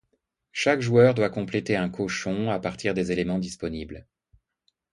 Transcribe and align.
Chaque 0.51 0.79
joueur 0.81 1.13
doit 1.13 1.29
compléter 1.29 1.75
un 1.75 1.87
cochon 1.87 2.49
à 2.49 2.59
partir 2.59 2.95
des 2.95 3.11
éléments 3.11 3.37
disponibles. 3.37 4.07